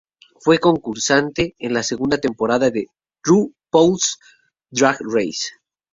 [0.39, 2.87] Fue concursante en la segunda temporada de
[3.23, 4.17] "RuPaul's
[4.71, 5.49] Drag Race".